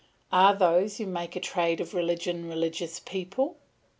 Are 0.31 0.55
those 0.55 0.97
who 0.97 1.05
make 1.05 1.35
a 1.35 1.39
trade 1.39 1.79
of 1.79 1.93
religion 1.93 2.49
religious 2.49 2.99
people? 2.99 3.57